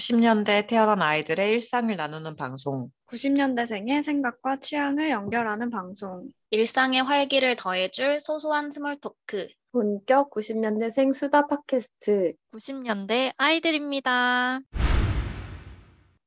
[0.00, 2.90] 90년대에 태어난 아이들의 일상을 나누는 방송.
[3.08, 6.28] 90년대생의 생각과 취향을 연결하는 방송.
[6.50, 9.48] 일상의 활기를 더해줄 소소한 small talk.
[9.72, 12.32] 본격 90년대생 수다 팟캐스트.
[12.54, 14.60] 90년대 아이들입니다.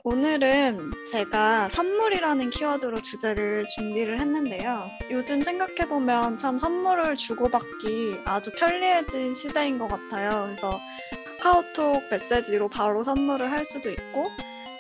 [0.06, 4.86] 오늘은 제가 선물이라는 키워드로 주제를 준비를 했는데요.
[5.12, 10.44] 요즘 생각해보면 참 선물을 주고받기 아주 편리해진 시대인 것 같아요.
[10.44, 10.80] 그래서
[11.44, 14.32] 카카오톡 메시지로 바로 선물을 할 수도 있고,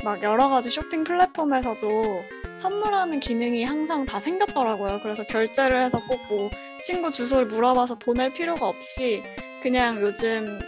[0.06, 2.24] 막 여러 가지 쇼핑 플랫폼에서도
[2.58, 5.02] 선물하는 기능이 항상 다 생겼더라고요.
[5.04, 6.50] 그래서 결제를 해서 꼭 뭐
[6.82, 9.24] 친구 주소를 물어봐서 보낼 필요가 없이
[9.62, 10.60] 그냥 요즘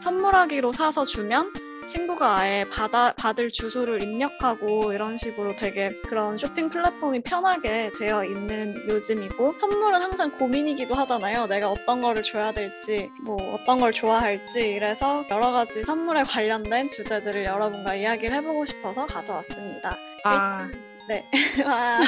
[0.00, 1.52] 선물하기로 사서 주면
[1.86, 8.88] 친구가 아예 받아, 받을 주소를 입력하고 이런 식으로 되게 그런 쇼핑 플랫폼이 편하게 되어 있는
[8.88, 11.46] 요즘이고 선물은 항상 고민이기도 하잖아요.
[11.46, 17.44] 내가 어떤 거를 줘야 될지, 뭐 어떤 걸 좋아할지 이래서 여러 가지 선물에 관련된 주제들을
[17.44, 19.96] 여러분과 이야기를 해보고 싶어서 가져왔습니다.
[20.24, 20.68] 아,
[21.08, 21.28] 네.
[21.64, 22.00] 와.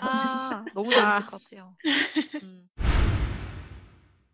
[0.00, 1.74] 아, 너무 재밌을 것 같아요.
[2.42, 2.68] 음.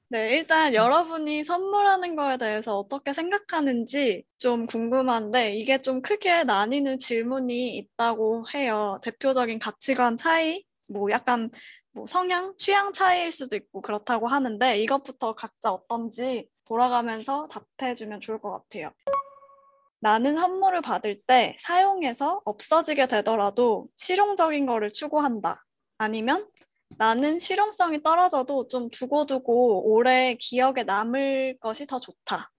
[0.08, 7.76] 네, 일단 여러분이 선물하는 거에 대해서 어떻게 생각하는지 좀 궁금한데 이게 좀 크게 나뉘는 질문이
[7.76, 9.00] 있다고 해요.
[9.02, 11.50] 대표적인 가치관 차이, 뭐 약간
[11.90, 18.52] 뭐 성향, 취향 차이일 수도 있고 그렇다고 하는데 이것부터 각자 어떤지 돌아가면서 답해주면 좋을 것
[18.52, 18.92] 같아요.
[19.98, 25.64] 나는 선물을 받을 때 사용해서 없어지게 되더라도 실용적인 거를 추구한다.
[25.98, 26.46] 아니면
[26.98, 32.50] 나는 실용성이 떨어져도 좀 두고두고 오래 기억에 남을 것이 더 좋다.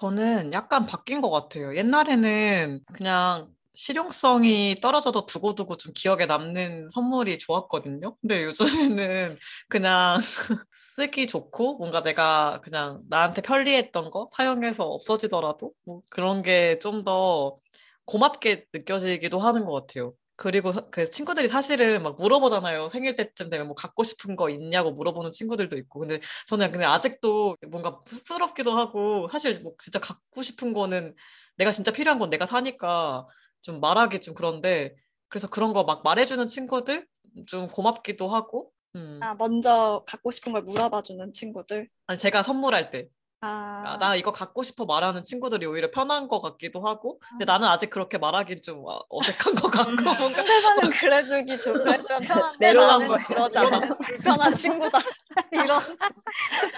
[0.00, 1.76] 저는 약간 바뀐 것 같아요.
[1.76, 8.16] 옛날에는 그냥 실용성이 떨어져도 두고두고 좀 기억에 남는 선물이 좋았거든요.
[8.20, 9.36] 근데 요즘에는
[9.68, 10.18] 그냥
[10.72, 17.58] 쓰기 좋고 뭔가 내가 그냥 나한테 편리했던 거 사용해서 없어지더라도 뭐 그런 게 좀 더
[18.04, 20.14] 고맙게 느껴지기도 하는 것 같아요.
[20.42, 22.88] 그리고 사- 그 친구들이 사실은 막 물어보잖아요.
[22.88, 26.00] 생일 때쯤 되면 뭐 갖고 싶은 거 있냐고 물어보는 친구들도 있고.
[26.00, 31.14] 근데 저는 근데 아직도 뭔가 쑥스럽기도 하고 사실 뭐 진짜 갖고 싶은 거는
[31.56, 33.26] 내가 진짜 필요한 건 내가 사니까
[33.60, 34.96] 좀 말하기 좀 그런데
[35.28, 37.06] 그래서 그런 거 막 말해주는 친구들
[37.46, 38.72] 좀 고맙기도 하고.
[38.96, 39.20] 음.
[39.22, 41.88] 아, 먼저 갖고 싶은 걸 물어봐주는 친구들.
[42.08, 43.08] 아니 제가 선물할 때.
[43.44, 47.66] 아, 아, 나 이거 갖고 싶어 말하는 친구들이 오히려 편한 것 같기도 하고, 근데 나는
[47.66, 52.20] 아직 그렇게 말하기 좀 어- 어색한 것 같고, 뭔가 상대방은 그래주기 좋, 그래주면
[52.58, 53.18] 편한데 나는 거야.
[53.56, 54.98] 않는 불편한 친구다.
[55.52, 55.80] 이런.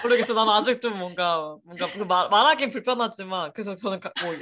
[0.01, 0.33] 모르겠어.
[0.33, 4.33] 나는 아직 좀 뭔가, 뭔가 그 말, 말하기 불편하지만, 그래서 저는 가, 뭐,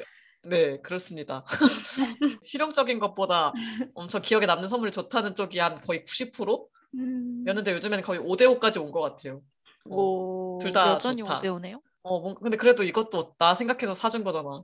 [0.44, 1.44] 네, 그렇습니다.
[2.41, 3.51] 실용적인 것보다
[3.95, 6.67] 엄청 기억에 남는 선물이 좋다는 쪽이 한 거의 90%?
[6.95, 7.44] 음.
[7.45, 9.41] 였는데 요즘에는 거의 5대 5까지 온 것 같아요.
[9.90, 10.57] 어, 오.
[10.61, 11.41] 둘다 여전히 좋다.
[11.41, 11.81] 5대 5네요?
[12.03, 14.64] 어, 뭔가, 근데 그래도 이것도 나 생각해서 사준 거잖아.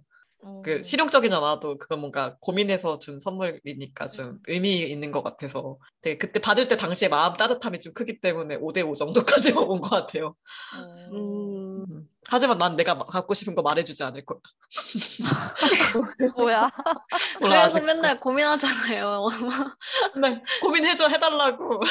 [0.64, 6.40] 그 실용적인 않아도 그건 뭔가 고민해서 준 선물이니까 좀 의미 있는 것 같아서 되게 그때
[6.40, 10.36] 받을 때 당시에 마음 따뜻함이 좀 크기 때문에 5대5 정도까지 온 것 같아요.
[11.12, 11.84] 음.
[11.86, 12.08] 음.
[12.30, 14.40] 하지만 난 내가 마- 갖고 싶은 거 말해주지 않을 거야.
[16.38, 16.70] 뭐야?
[17.40, 19.28] 그래서 맨날 고민하잖아요.
[20.14, 21.82] 근데 고민해줘 해달라고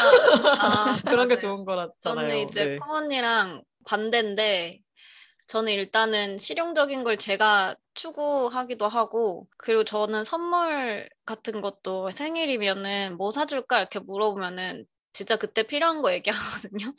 [0.60, 1.40] 아, 그런 게 맞아요.
[1.40, 1.92] 좋은 거잖아요.
[2.00, 2.76] 저는 이제 네.
[2.78, 4.80] 콩 언니랑 반대인데
[5.48, 13.80] 저는 일단은 실용적인 걸 제가 추구하기도 하고 그리고 저는 선물 같은 것도 생일이면은 뭐 사줄까
[13.80, 16.94] 이렇게 물어보면은 진짜 그때 필요한 거 얘기하거든요.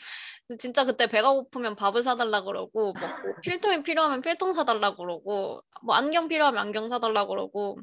[0.59, 3.09] 진짜 그때 배가 고프면 밥을 사달라 그러고 뭐
[3.43, 7.79] 필통이 필요하면 필통 사달라 그러고 뭐 안경 필요하면 안경 사달라 그러고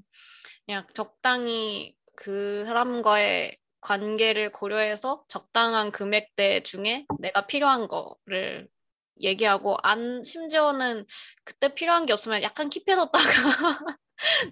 [0.66, 8.68] 그냥 적당히 그 사람과의 관계를 고려해서 적당한 금액대 중에 내가 필요한 거를
[9.20, 11.06] 얘기하고 안 심지어는
[11.44, 13.12] 그때 필요한 게 없으면 약간 킵해뒀다가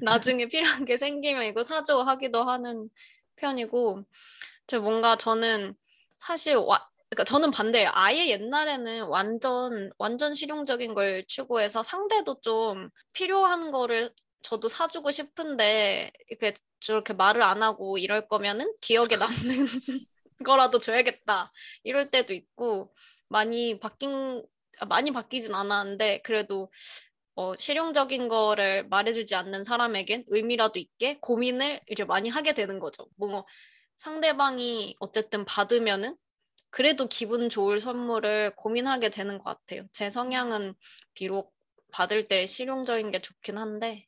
[0.03, 2.89] 나중에 필요한 게 생기면 이거 사줘 하기도 하는
[3.37, 4.05] 편이고
[4.66, 5.75] 저 뭔가 저는
[6.11, 7.91] 사실 와 그러니까 저는 반대예요.
[7.95, 14.13] 아예 옛날에는 완전 완전 실용적인 걸 추구해서 상대도 좀 필요한 거를
[14.43, 19.67] 저도 사주고 싶은데 이렇게 저렇게 말을 안 하고 이럴 거면은 기억에 남는
[20.45, 21.53] 거라도 줘야겠다
[21.84, 22.95] 이럴 때도 있고
[23.28, 24.43] 많이 바뀐 아,
[24.88, 26.71] 많이 바뀌진 않았는데 그래도
[27.36, 33.06] 어, 실용적인 거를 말해주지 않는 사람에겐 의미라도 있게 고민을 이제 많이 하게 되는 거죠.
[33.16, 33.44] 뭐
[33.97, 36.16] 상대방이 어쨌든 받으면은
[36.71, 39.86] 그래도 기분 좋을 선물을 고민하게 되는 것 같아요.
[39.92, 40.74] 제 성향은
[41.15, 41.54] 비록
[41.92, 44.06] 받을 때 실용적인 게 좋긴 한데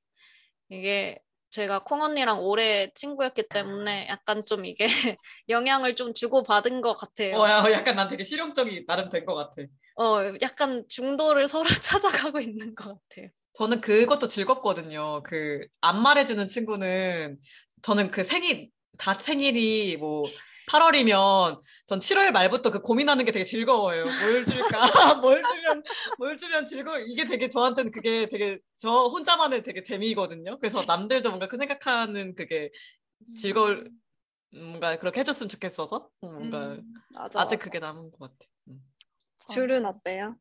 [0.69, 1.19] 이게
[1.51, 4.87] 제가 콩 언니랑 오래 친구였기 때문에 약간 좀 이게
[5.49, 7.37] 영향을 좀 주고 받은 것 같아요.
[7.39, 9.63] 어, 야, 약간 난 되게 실용적이 나름 된 것 같아.
[9.97, 13.31] 어, 약간 중도를 서로 찾아가고 있는 것 같아요.
[13.55, 15.23] 저는 그것도 즐겁거든요.
[15.23, 17.39] 그 안 말해주는 친구는
[17.83, 20.25] 저는 그 생일 다 생일이 뭐
[20.69, 24.05] 8월이면 전 7월 말부터 그 고민하는 게 되게 즐거워요.
[24.05, 24.81] 뭘 줄까?
[25.23, 25.83] 뭘 주면
[26.19, 26.99] 뭘 주면 즐거워.
[26.99, 30.59] 이게 되게 저한테는 그게 되게 저 혼자만의 되게 재미거든요.
[30.59, 32.71] 그래서 남들도 뭔가 그 생각하는 그게
[33.37, 33.91] 즐거울
[34.53, 37.65] 뭔가 그렇게 해줬으면 좋겠어서 뭔가 음, 맞아, 아직 맞아.
[37.65, 38.51] 그게 남은 것 같아.
[39.51, 39.55] 음.
[39.55, 40.39] 줄은 어때요?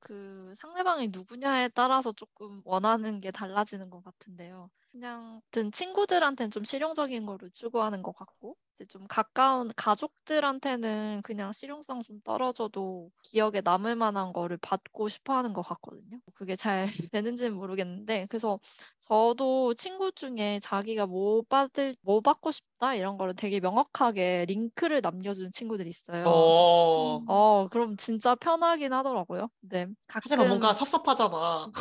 [0.00, 4.70] 그 상대방이 누구냐에 따라서 조금 원하는 게 달라지는 것 같은데요.
[4.92, 12.02] 그냥 든 친구들한테는 좀 실용적인 거를 추구하는 것 같고, 이제 좀 가까운 가족들한테는 그냥 실용성
[12.02, 16.20] 좀 떨어져도 기억에 남을 만한 거를 받고 싶어 하는 것 같거든요.
[16.34, 18.60] 그게 잘 되는지는 모르겠는데, 그래서
[19.08, 25.52] 저도 친구 중에 자기가 뭐 받을, 뭐 받고 싶다 이런 거를 되게 명확하게 링크를 남겨주는
[25.52, 26.34] 친구들이 있어요.
[26.34, 27.26] 어.
[27.26, 29.48] 어, 그럼 진짜 편하긴 하더라고요.
[29.60, 29.86] 네,
[30.20, 31.72] 하지만 뭔가 가끔 섭섭하잖아.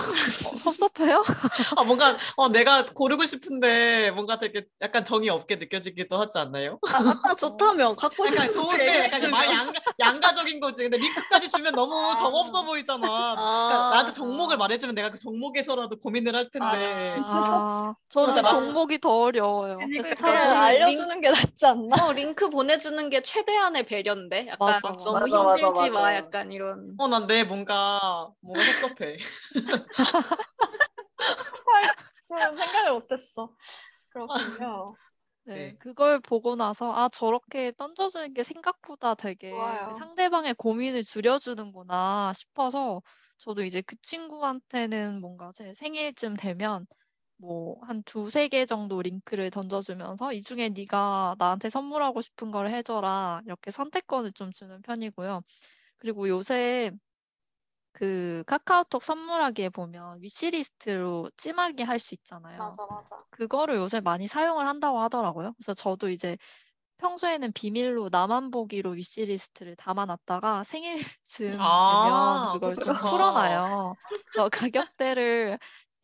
[0.44, 1.24] 어, 섭섭해요?
[1.78, 6.80] 아, 뭔가, 어, 내가 고르고 싶은데, 뭔가 되게 약간 정이 없게 느껴지기도 하지 않나요?
[7.24, 9.32] 아, 좋다며 갖고 싶은 좋은데, 약간.
[9.32, 10.84] 말 양가, 양가적인 거지.
[10.84, 13.00] 근데 링크까지 주면 너무 정없어 보이잖아.
[13.08, 17.16] 그러니까 나한테 종목을 말해주면 내가 그 종목에서라도 고민을 할 텐데.
[17.18, 19.78] 아, 저는 그러니까 나- 종목이 더 어려워요.
[19.78, 22.06] 그래서 그러니까 차라리 알려주는 게 낫지 않나?
[22.06, 24.48] 어, 링크 보내주는 게 최대한의 배려인데?
[24.48, 25.12] 약간 맞아, 맞아.
[25.12, 26.16] 너무 맞아, 힘들지 마, 맞아.
[26.16, 26.94] 약간 이런.
[26.98, 29.18] 어, 난 내 뭔가, 뭔가 섭섭해.
[32.28, 33.52] 좀 생각을 못했어.
[34.10, 34.96] 그렇군요.
[35.54, 35.78] 네, 네.
[35.78, 39.92] 그걸 보고 나서 아, 저렇게 던져주는 게 생각보다 되게 좋아요.
[39.92, 43.02] 상대방의 고민을 줄여주는구나 싶어서
[43.38, 46.88] 저도 이제 그 친구한테는 뭔가 제 생일쯤 되면
[47.38, 53.42] 뭐 한 두세 개 정도 링크를 던져주면서 이 중에 네가 나한테 선물하고 싶은 걸 해줘라
[53.46, 55.44] 이렇게 선택권을 좀 주는 편이고요.
[55.98, 56.92] 그리고 요새
[57.96, 62.78] 그 카카오톡 선물하기에 보면 위시리스트로 찜하기 할 수 있잖아요.
[62.78, 63.26] 맞아 맞아.
[63.32, 65.54] 그거를 요새 많이 사용을 한다고 하더라고요.
[65.58, 66.38] 그래서 저도 이제
[66.98, 70.96] 평소에는 비밀로 나만 보기로 위시리스트를 담아놨다가 생일쯤
[71.60, 72.96] 아, 되면 그걸 그것도 좀.
[73.04, 73.96] 풀어놔요.
[74.32, 75.60] 그래서 가격대를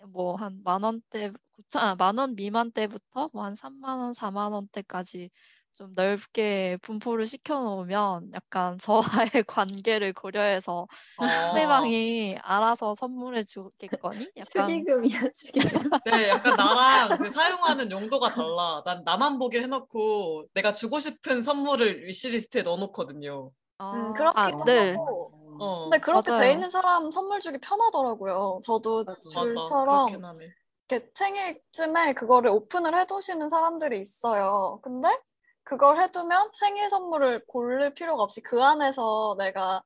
[0.10, 1.32] 뭐 한 만 원대,
[1.76, 5.30] 아, 만원 미만대부터 뭐 한 3만 원, 4만 원대까지
[5.74, 9.02] 좀 넓게 분포를 시켜놓으면 약간 저와의
[9.48, 10.88] 관계를 고려해서
[11.18, 11.28] 어.
[11.28, 14.32] 상대방이 알아서 선물해 주겠거니?
[14.38, 15.90] 약간 축의금이야, 축의금.
[16.06, 18.82] 네, 약간 나랑 그 사용하는 용도가 달라.
[18.86, 23.52] 난 나만 보기를 해놓고 내가 주고 싶은 선물을 위시리스트에 넣어놓거든요.
[23.78, 24.92] 아, 음, 그렇게 아, 네.
[24.92, 25.32] 하고.
[25.60, 26.42] 어, 근데 그렇게 맞아요.
[26.42, 28.60] 돼 있는 사람 선물 주기 편하더라고요.
[28.64, 29.06] 저도.
[29.32, 30.08] 줄처럼.
[30.90, 34.80] 이렇게 생일쯤에 그거를 오픈을 해두시는 사람들이 있어요.
[34.84, 35.08] 근데
[35.64, 39.84] 그걸 해두면 생일 선물을 고를 필요가 없이 그 안에서 내가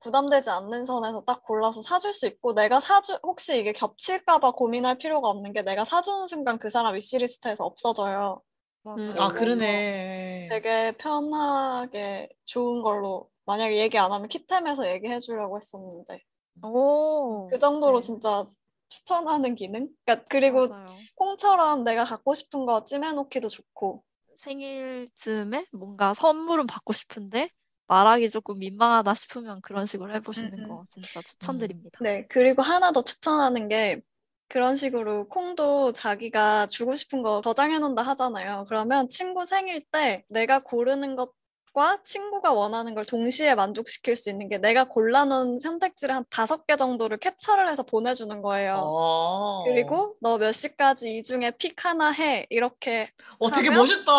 [0.00, 5.28] 부담되지 않는 선에서 딱 골라서 사줄 수 있고 내가 사주 혹시 이게 겹칠까봐 고민할 필요가
[5.28, 8.42] 없는 게 내가 사주는 순간 그 사람 위시리스트에서 없어져요.
[8.82, 9.14] 맞아요.
[9.18, 10.48] 아, 그러네.
[10.48, 16.20] 되게 편하게 좋은 걸로 만약에 얘기 안 하면 키템에서 얘기해 주려고 했었는데
[16.62, 18.06] 오, 그 정도로 네.
[18.06, 18.46] 진짜
[18.88, 19.88] 추천하는 기능?
[20.04, 20.86] 그러니까 그리고 맞아요.
[21.16, 24.04] 콩처럼 내가 갖고 싶은 거 찜해놓기도 좋고
[24.36, 27.50] 생일쯤에 뭔가 선물은 받고 싶은데
[27.88, 30.68] 말하기 조금 민망하다 싶으면 그런 식으로 해보시는 음, 음.
[30.68, 32.00] 거 진짜 추천드립니다.
[32.02, 34.00] 네 그리고 하나 더 추천하는 게
[34.48, 38.64] 그런 식으로 콩도 자기가 주고 싶은 거 저장해 놓는다 하잖아요.
[38.68, 41.32] 그러면 친구 생일 때 내가 고르는 것
[41.76, 46.74] 과 친구가 원하는 걸 동시에 만족시킬 수 있는 게 내가 골라놓은 선택지를 한 다섯 개
[46.74, 48.80] 정도를 캡처를 해서 보내주는 거예요.
[48.82, 49.62] 어.
[49.66, 54.10] 그리고 너 몇 시까지 이 중에 픽 하나 해 이렇게 어, 되게 멋있다.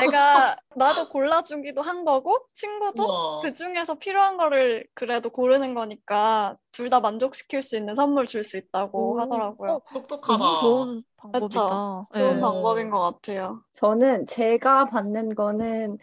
[0.00, 3.40] 내가 나도 골라주기도 한 거고 친구도 우와.
[3.42, 8.56] 그 중에서 필요한 거를 그래도 고르는 거니까 둘 다 만족시킬 수 있는 선물 줄 수
[8.56, 9.72] 있다고 오, 하더라고요.
[9.72, 10.60] 어, 똑똑하다.
[10.60, 11.04] 좋은 그쵸?
[11.16, 12.02] 방법이다.
[12.14, 12.40] 좋은 네.
[12.40, 13.60] 방법인 것 같아요.
[13.74, 15.98] 저는 제가 받는 거는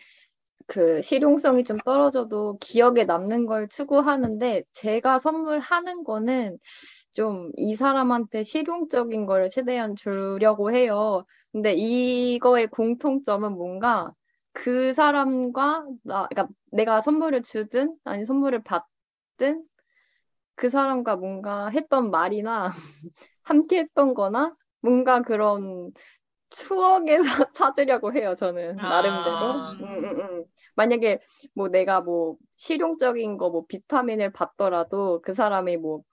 [0.68, 6.58] 그 실용성이 좀 떨어져도 기억에 남는 걸 추구하는데 제가 선물하는 거는
[7.14, 11.26] 좀 이 사람한테 실용적인 걸 최대한 주려고 해요.
[11.52, 14.14] 근데 이거의 공통점은 뭔가
[14.54, 19.64] 그 사람과 나, 그러니까 내가 선물을 주든 아니 선물을 받든
[20.56, 22.72] 그 사람과 뭔가 했던 말이나
[23.44, 25.92] 함께 했던 거나 뭔가 그런
[26.54, 27.22] 추억에서
[27.54, 29.38] 찾으려고 해요, 저는 나름대로.
[29.38, 29.72] 아.
[29.82, 30.46] 음, 음, 음.
[30.76, 31.20] 만약에
[31.56, 36.04] 뭐 내가 뭐 실용적인 거 뭐 비타민을 받더라도 그 사람이 뭐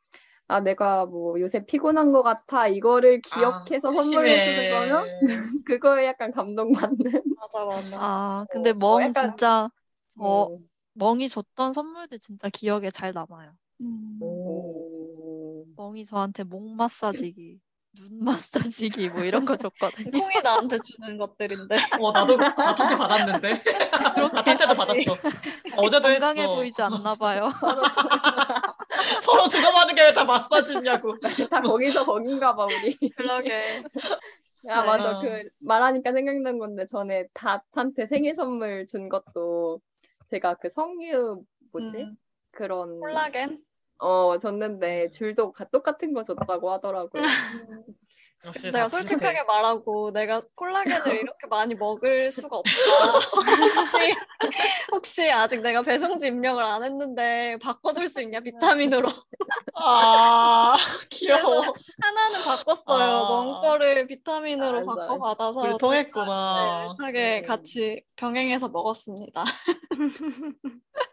[0.49, 4.70] 아, 내가 뭐 요새 피곤한 것 같아 이거를 기억해서 아, 선물해 주는.
[4.70, 7.23] 거면 그거에 약간 감동받는.
[7.37, 7.97] 맞아 맞아.
[8.02, 9.70] 아, 근데 어, 멍 약간- 진짜
[10.09, 10.68] 저 음.
[10.94, 13.52] 멍이 줬던 선물들 진짜 기억에 잘 남아요.
[13.80, 14.18] 음.
[14.23, 15.66] 오.
[15.76, 17.61] 멍이 저한테 목 마사지기,
[17.97, 20.11] 눈 마사지기 뭐 이런 거 줬거든요.
[20.11, 21.76] 콩이 나한테 주는 것들인데.
[22.00, 23.62] 어 나도 나한테 받았는데
[24.32, 25.16] 나한테도 받았어.
[25.76, 26.54] 어제도 건강해 했어.
[26.54, 27.50] 보이지 않나 봐요.
[29.23, 31.16] 서로 주고받은 게다 마사지냐고.
[31.50, 32.97] 다 거기서 거긴가 봐 우리.
[33.11, 33.82] 그러게.
[34.68, 34.87] 아 네.
[34.87, 35.23] 맞아 어.
[35.23, 39.80] 그 말하니까 생각난 건데 전에 닷한테 생일 선물 준 것도
[40.30, 41.42] 제가 그 성유
[41.73, 42.16] 뭐지 음,
[42.52, 43.59] 그런 콜라겐?
[44.00, 47.23] 어 줬는데 줄도 가- 똑같은 거 줬다고 하더라고요.
[48.47, 52.70] 역시 제가 다 솔직하게 말하고 내가 콜라겐을 이렇게 많이 먹을 수가 없다.
[53.75, 54.14] 혹시
[54.92, 59.09] 혹시 아직 내가 배송지 입력을 안 했는데 바꿔줄 수 있냐 비타민으로
[59.75, 60.75] 아
[61.11, 61.75] 귀여워.
[62.00, 63.04] 하나는 바꿨어요.
[63.25, 63.28] 아.
[63.28, 65.00] 먼 거를 비타민으로 맞아.
[65.09, 66.94] 바꿔 받아서 통했구나.
[67.00, 67.47] 차게 음.
[67.47, 69.44] 같이 병행해서 먹었습니다.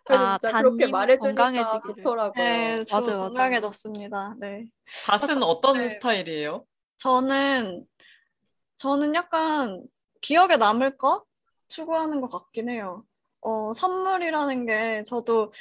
[0.06, 1.96] 그래서 아, 그렇게 말해주니까 건강해지기를.
[2.04, 2.44] 좋더라고요.
[2.44, 3.30] 네, 저 맞아요, 맞아요.
[3.30, 4.36] 건강해졌습니다.
[4.40, 4.64] 네.
[5.06, 5.90] 닷은 어떤 네.
[5.90, 6.64] 스타일이에요?
[6.98, 7.88] 저는
[8.76, 9.84] 저는 약간
[10.22, 11.26] 기억에 남을 것
[11.68, 13.06] 추구하는 것 같긴 해요.
[13.42, 15.52] 어, 선물이라는 게 저도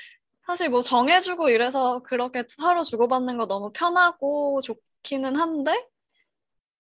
[0.47, 5.87] 사실 뭐 정해주고 이래서 그렇게 서로 주고받는 거 너무 편하고 좋기는 한데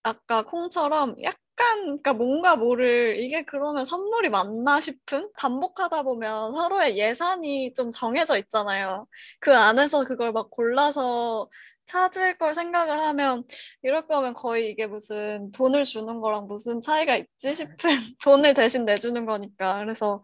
[0.02, 7.72] 아까 콩처럼 약간 그러니까 뭔가 모를 이게 그러면 선물이 맞나 싶은 반복하다 보면 서로의 예산이
[7.74, 9.06] 좀 정해져 있잖아요.
[9.40, 11.48] 그 안에서 그걸 막 골라서
[11.86, 13.44] 찾을 걸 생각을 하면
[13.82, 17.76] 이럴 거면 거의 이게 무슨 돈을 주는 거랑 무슨 차이가 있지 싶은
[18.24, 19.78] 돈을 대신 내주는 거니까.
[19.80, 20.22] 그래서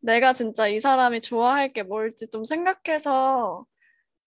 [0.00, 3.66] 내가 진짜 이 사람이 좋아할 게 뭘지 좀 생각해서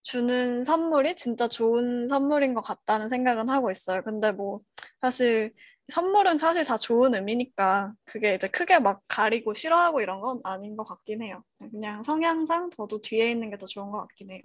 [0.04, 4.02] 주는 선물이 진짜 좋은 선물인 것 같다는 생각은 하고 있어요.
[4.04, 4.62] 근데 뭐
[5.02, 5.54] 사실
[5.90, 10.86] 선물은 사실 다 좋은 의미니까 그게 이제 크게 막 가리고 싫어하고 이런 건 아닌 것
[10.86, 11.44] 같긴 해요.
[11.72, 14.42] 그냥 성향상 저도 뒤에 있는 게 더 좋은 것 같긴 해요.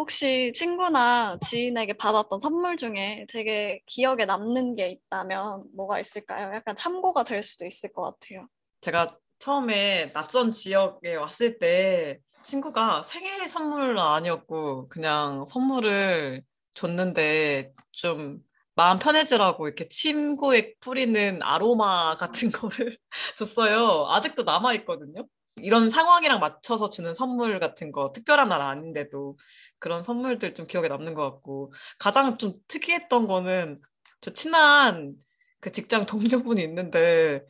[0.00, 6.54] 혹시 친구나 지인에게 받았던 선물 중에 되게 기억에 남는 게 있다면 뭐가 있을까요?
[6.54, 8.48] 약간 참고가 될 수도 있을 것 같아요.
[8.80, 18.38] 제가 처음에 낯선 지역에 왔을 때 친구가 생일 선물은 아니었고 그냥 선물을 줬는데 좀
[18.74, 22.96] 마음 편해지라고 이렇게 침구에 뿌리는 아로마 같은 거를
[23.36, 24.06] 줬어요.
[24.08, 25.26] 아직도 남아 있거든요.
[25.64, 29.36] 이런 상황이랑 맞춰서 주는 선물 같은 거 특별한 날 아닌데도
[29.78, 31.72] 그런 선물들 좀 기억에 남는 것 같고.
[31.98, 33.80] 가장 좀 특이했던 거는
[34.20, 35.14] 저 친한
[35.60, 37.44] 그 직장 동료분이 있는데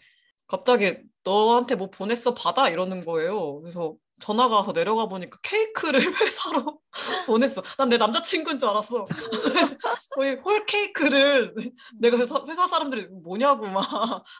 [0.46, 2.34] 갑자기 너한테 뭐 보냈어?
[2.34, 2.68] 받아?
[2.68, 3.60] 이러는 거예요.
[3.60, 6.80] 그래서 전화가 와서 내려가 보니까 케이크를 회사로
[7.26, 7.62] 보냈어.
[7.78, 9.04] 난 내 남자친구인 줄 알았어.
[10.14, 11.54] 거의 홀 케이크를
[11.98, 13.84] 내가 회사, 회사 사람들이 뭐냐고 막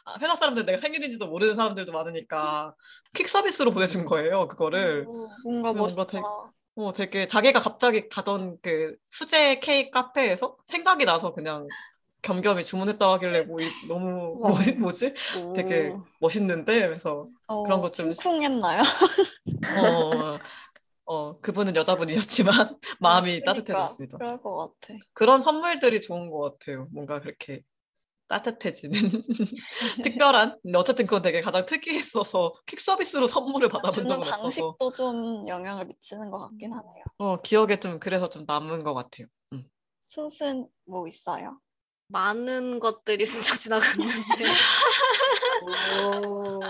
[0.05, 2.75] 아, 회사 사람들 내가 생일인지도 모르는 사람들도 많으니까
[3.15, 4.47] 퀵 서비스로 보내준 거예요.
[4.47, 5.05] 그거를.
[5.43, 6.05] 뭔가 뭔가 멋있다.
[6.07, 6.23] 되게-
[6.75, 11.67] 어, 되게 자기가 갑자기 가던 그 수제 케이크 카페에서 생각이 나서 그냥
[12.21, 14.49] 겸겸히 주문했다 하길래 뭐 이- 너무 와.
[14.51, 15.13] 뭐지 뭐지
[15.55, 16.03] 되게 오.
[16.19, 18.81] 멋있는데 그래서 어, 그런 것 좀- 쿵쿵했나요?
[19.77, 20.39] 어,
[21.05, 24.17] 어 그분은 여자분이었지만 마음이 그러니까, 따뜻해졌습니다.
[24.17, 24.93] 그럴 것 같아.
[25.13, 26.87] 그런 선물들이 좋은 것 같아요.
[26.91, 27.63] 뭔가 그렇게
[28.27, 28.91] 따뜻해지는
[30.03, 35.47] 특별한 어쨌든 그건 되게 가장 특이했어서 퀵 서비스로 선물을 받아본 주는 적은 없어서 방식도 좀
[35.49, 37.03] 영향을 미치는 것 같긴 하네요.
[37.17, 39.27] 어 기억에 좀 그래서 좀 남은 것 같아요.
[39.51, 39.63] 음.
[40.07, 41.59] 숏은 뭐 있어요?
[42.11, 44.45] 많은 것들이 스쳐 지나갔는데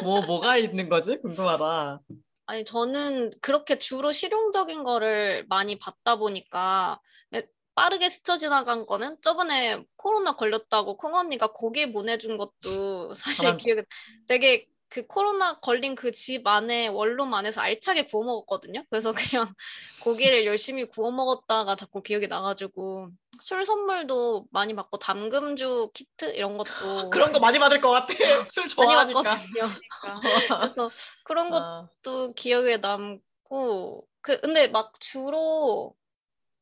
[0.03, 1.99] 뭐 뭐가 있는 거지 궁금하다.
[2.47, 7.43] 아니 저는 그렇게 주로 실용적인 거를 많이 받다 보니까 네,
[7.75, 13.83] 빠르게 스쳐 지나간 거는 저번에 코로나 걸렸다고 콩 언니가 고기 보내준 것도 사실 사람- 기억에
[14.27, 18.83] 되게 그 코로나 걸린 그 집 안에 원룸 안에서 알차게 구워 먹었거든요.
[18.89, 19.53] 그래서 그냥
[20.03, 23.09] 고기를 열심히 구워 먹었다가 자꾸 기억이 나가지고
[23.43, 28.07] 술 선물도 많이 받고 담금주 키트 이런 것도 그런 거 많이 받을 것 같아.
[28.51, 29.21] 술 좋아하니까.
[29.21, 29.63] 받거든요.
[30.61, 30.89] 그래서
[31.23, 35.95] 그런 것 아, 또 기억에 남고 그 근데 막 주로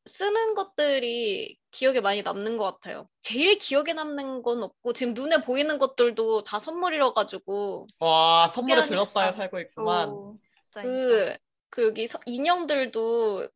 [0.06, 3.08] 쓰는 것들이 기억에 많이 남는 것 같아요.
[3.20, 9.32] 제일 기억에 남는 건 없고 지금 눈에 보이는 것들도 다 선물이라 가지고 와 선물을 들었어요.
[9.32, 10.38] 살고 있구만.
[10.72, 11.36] 그,
[11.68, 13.48] 그 여기 서- 인형들도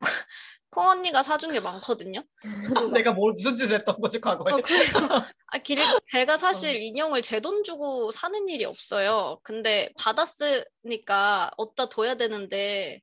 [0.75, 2.23] 콩 언니가 사준 게 많거든요.
[2.75, 4.53] 막- 내가 뭘 무슨 짓을 했던 거지 과거에.
[4.53, 4.57] 어,
[5.47, 5.79] 아, 길,
[6.11, 9.39] 제가 사실 인형을 제 돈 주고 사는 일이 없어요.
[9.43, 13.01] 근데 받았으니까 어디다 둬야 되는데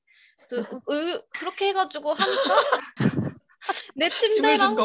[0.49, 2.55] 그래서 으- 으- 그렇게 해가지고 하니까
[3.95, 4.75] 내 침대랑?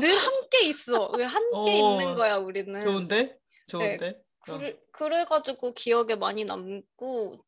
[0.00, 1.08] 늘 함께 있어.
[1.16, 2.80] 왜 함께 어, 있는 거야 우리는.
[2.82, 3.36] 좋은데?
[3.68, 4.20] 좋은데?
[4.48, 4.58] 어.
[4.58, 7.44] 그래, 그래가지고 기억에 많이 남고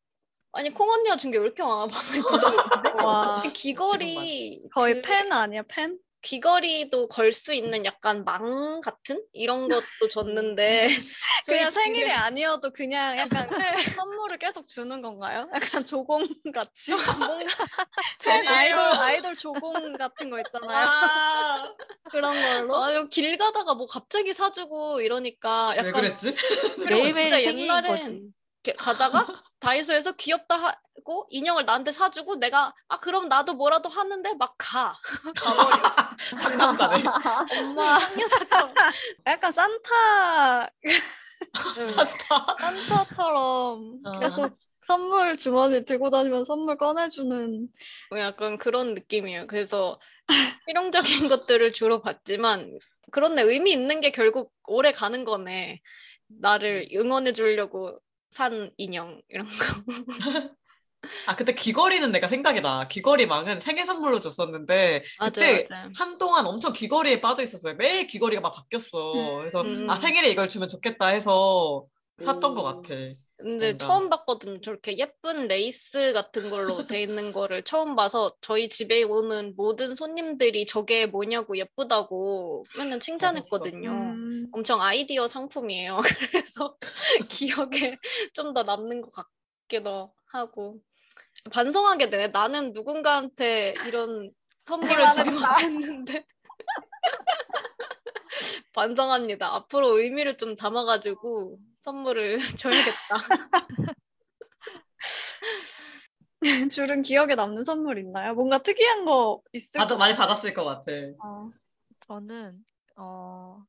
[0.59, 1.87] 아니 콩 언니가 준 게 왜 이렇게 많아
[3.05, 5.97] 와, 귀걸이 거의 그- 펜 아니야 펜?
[6.21, 10.87] 귀걸이도 걸 수 있는 약간 망 같은 이런 것도 줬는데
[11.47, 13.47] 그냥 생일이 아니어도 그냥 약간
[14.03, 15.47] 선물을 계속 주는 건가요?
[15.53, 17.37] 약간 조공 같이 뭔가
[18.49, 20.77] 아이돌 아이돌 조공 같은 거 있잖아요.
[20.77, 21.73] 아,
[22.11, 22.75] 그런 걸로.
[22.75, 26.35] 아, 길 가다가 뭐 갑자기 사주고 이러니까 왜 약간 그랬지?
[26.83, 28.21] 그리고 매일매일 진짜 옛날엔 거지.
[28.69, 29.25] 이렇게 가다가
[29.59, 34.95] 다이소에서 귀엽다 하고 인형을 나한테 사주고 내가 아 그럼 나도 뭐라도 하는데 막 가.
[35.35, 35.77] 가버려.
[36.17, 37.03] 상남자네.
[37.59, 38.73] 엄마 상여자처럼.
[39.27, 40.69] 약간 산타
[41.53, 42.57] 산타.
[42.59, 44.19] 산타처럼 어.
[44.19, 44.57] 계속
[44.87, 47.67] 선물 주머니 들고 다니면 선물 꺼내주는
[48.09, 49.47] 뭐 약간 그런 느낌이에요.
[49.47, 49.99] 그래서
[50.67, 52.79] 실용적인 것들을 주로 받지만
[53.11, 55.81] 그런데 의미 있는 게 결국 오래 가는 거네.
[56.27, 57.99] 나를 응원해 주려고
[58.29, 59.53] 산 인형 이런 거.
[61.27, 62.83] 아 그때 귀걸이는 내가 생각이 나.
[62.85, 65.89] 귀걸이망은 생일 선물로 줬었는데 그때 맞아요.
[65.97, 67.75] 한동안 엄청 귀걸이에 빠져 있었어요.
[67.75, 69.37] 매일 귀걸이가 막 바뀌었어.
[69.39, 69.89] 그래서 음.
[69.89, 71.85] 아 생일에 이걸 주면 좋겠다 해서
[72.19, 72.81] 샀던 것 오.
[72.81, 72.95] 같아.
[73.41, 73.85] 근데 뭔가.
[73.85, 74.59] 처음 봤거든요.
[74.61, 80.65] 저렇게 예쁜 레이스 같은 걸로 돼 있는 거를 처음 봐서 저희 집에 오는 모든 손님들이
[80.65, 83.89] 저게 뭐냐고 예쁘다고 맨날 칭찬했거든요.
[83.91, 84.47] 음.
[84.51, 85.99] 엄청 아이디어 상품이에요.
[86.31, 86.75] 그래서
[87.29, 87.97] 기억에
[88.33, 90.79] 좀 더 남는 것 같기도 하고
[91.51, 92.27] 반성하게 되네.
[92.29, 94.31] 나는 누군가한테 이런
[94.63, 96.25] 선물을 주지 못했는데
[98.73, 99.53] 반성합니다.
[99.55, 103.17] 앞으로 의미를 좀 담아가지고 선물을 줘야겠다.
[106.71, 108.33] 줄은 기억에 남는 선물 있나요?
[108.33, 110.81] 뭔가 특이한 거 있을 받것 많이 받았을 것 같아.
[110.83, 111.51] 같아요.
[112.01, 112.63] 저는
[112.95, 113.63] 어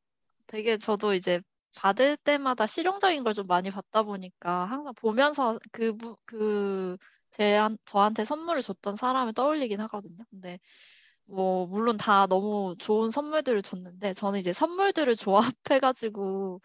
[0.46, 1.40] 되게 저도 이제
[1.74, 6.96] 받을 때마다 실용적인 걸 좀 많이 받다 보니까 항상 보면서 그, 부- 그,
[7.30, 10.24] 제, 저한테 선물을 줬던 사람을 떠올리긴 하거든요.
[10.30, 10.58] 근데
[11.26, 16.60] 뭐, 물론 다 너무 좋은 선물들을 줬는데 저는 이제 선물들을 조합해가지고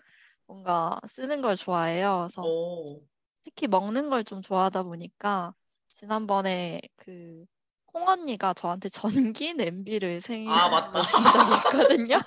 [0.47, 2.27] 뭔가 쓰는 걸 좋아해요.
[2.27, 3.01] 그래서 오.
[3.43, 5.53] 특히 먹는 걸 좀 좋아하다 보니까
[5.89, 7.45] 지난번에 그
[7.87, 11.01] 콩 언니가 저한테 전기 냄비를 생일로 아, 맞다.
[11.01, 12.19] 준 적이 있거든요.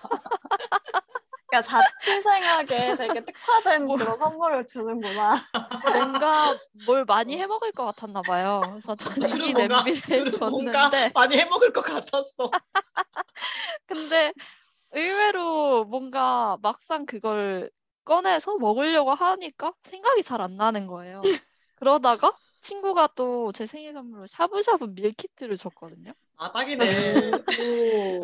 [1.50, 5.46] 그러니까 자취생에게 되게 특화된 그런 선물을 주는구나.
[5.92, 8.70] 뭔가 뭘 많이 해 먹을 것 같았나 봐요.
[8.72, 12.50] 그래서 전기 뭔가 냄비를 줬는데 많이 해 먹을 것 같았어.
[13.86, 14.32] 근데
[14.92, 17.70] 의외로 뭔가 막상 그걸
[18.08, 21.20] 꺼내서 먹으려고 하니까 생각이 잘 안 나는 거예요.
[21.76, 26.12] 그러다가 친구가 또 제 생일 선물로 샤브샤브 밀키트를 줬거든요.
[26.36, 27.30] 아 딱이네.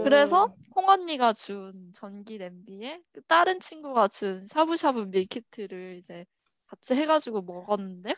[0.03, 6.25] 그래서 콩 언니가 준 전기 냄비에 그 다른 친구가 준 샤브샤브 밀키트를 이제
[6.67, 8.15] 같이 해가지고 먹었는데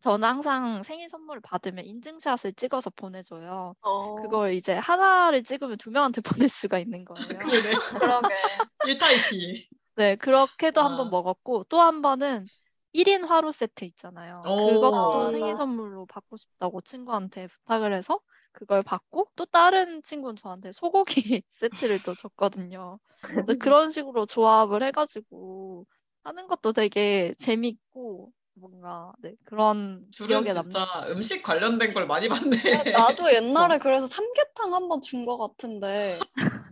[0.00, 3.74] 저는 항상 생일 선물을 받으면 인증샷을 찍어서 보내줘요.
[3.82, 7.26] 어, 그걸 이제 하나를 찍으면 두 명한테 보낼 수가 있는 거예요.
[7.38, 7.74] 그러네.
[7.98, 8.34] 그러게.
[8.86, 9.68] 1타 2피.
[9.98, 10.96] 네, 그렇게도 한 아.
[10.96, 12.48] 번 먹었고 또 한 번은
[12.92, 14.40] 1인 화로 세트 있잖아요.
[14.48, 14.54] 오.
[14.56, 15.30] 그것도 맞아.
[15.30, 18.20] 생일 선물로 받고 싶다고 친구한테 부탁을 해서
[18.52, 21.04] 그걸 받고 또 다른 친구는 저한테 소고기
[21.50, 22.98] 세트를 또 줬거든요.
[23.60, 25.86] 그런 식으로 조합을 해가지고
[26.24, 32.28] 하는 것도 되게 재밌고 뭔가 네, 그런 줄은 기억에 남는 진짜 음식 관련된 걸 많이
[32.28, 32.56] 받네.
[32.92, 36.26] 나도 옛날에 그래서 삼계탕 한 번 준 것 같은데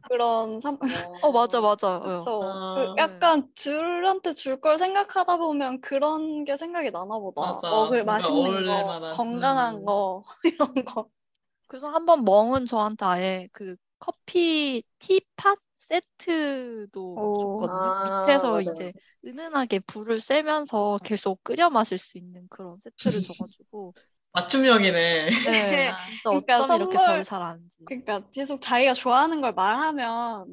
[0.09, 0.79] 그런 삼
[1.21, 2.01] 어 맞아 맞아.
[2.01, 2.63] 그쵸.
[2.73, 2.75] 아.
[2.75, 7.65] 그 약간 줄한테 줄 걸 생각하다 보면 그런 게 생각이 나나 보다.
[7.65, 7.69] 맞아.
[7.69, 9.11] 먹을 뭔가 맛있는 어울릴 거, 만한.
[9.11, 9.85] 건강한 음.
[9.85, 11.11] 거 이런 거.
[11.69, 17.31] 그래서 한 번 멍은 저한테 아예 그 커피 티팟 세트도 오.
[17.39, 17.93] 줬거든요.
[18.01, 18.63] 아, 밑에서 맞아요.
[18.63, 18.93] 이제
[19.25, 23.95] 은은하게 불을 쐬면서 계속 끓여 마실 수 있는 그런 세트를 줘가지고
[24.37, 25.27] 맞춤형이네.
[25.47, 27.77] 네, 진짜 그러니까 어쩜 이렇게 잘 아는지.
[27.87, 30.47] 그러니까 계속 자기가 좋아하는 걸 말하면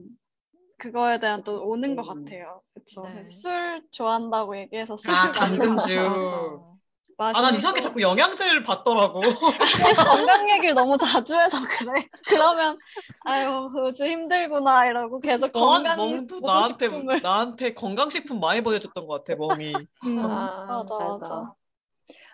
[0.78, 2.26] 그거에 대한 또 오는 것 음.
[2.26, 2.62] 같아요.
[2.74, 3.02] 그쵸.
[3.02, 3.28] 네.
[3.30, 6.62] 술 좋아한다고 얘기해서 술 아, 감금주.
[7.17, 9.22] 아, 난 이상하게 자꾸 영양제를 받더라고.
[9.98, 12.08] 건강 얘기를 너무 자주 해서 그래.
[12.26, 12.78] 그러면
[13.26, 16.89] 아유 요즘 힘들구나 이러고 계속 건강 멍도 나한테
[17.22, 19.88] 나한테 건강식품 많이 보내줬던 것 같아 멍이.
[20.06, 21.54] 음, 아, 맞아 맞아.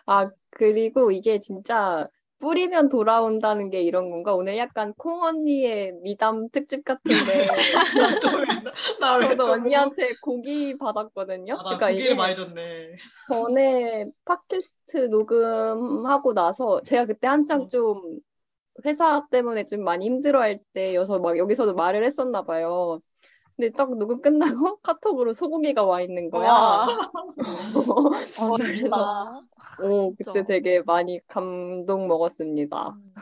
[0.06, 2.08] 아, 그리고 이게 진짜
[2.40, 4.34] 뿌리면 돌아온다는 게 이런 건가?
[4.34, 7.48] 오늘 약간 콩 언니의 미담 특집 같은데
[9.02, 11.54] 나왜 저도 언니한테 고기 받았거든요.
[11.54, 12.96] 아, 나 그러니까 고기를 많이 줬네.
[13.28, 17.68] 전에 팟캐스트 녹음하고 나서 제가 그때 한창 어.
[17.68, 18.20] 좀
[18.86, 23.02] 회사 때문에 좀 많이 힘들어할 때여서 막 여기서도 말을 했었나 봐요.
[23.60, 26.50] 근데 딱 녹음 끝나고 카톡으로 소고기가 와 있는 거야.
[26.50, 26.88] 와,
[28.38, 29.42] 아, 멋있다.
[29.84, 30.32] 오, 진짜.
[30.32, 32.96] 그때 되게 많이 감동 먹었습니다.
[32.96, 33.14] 음.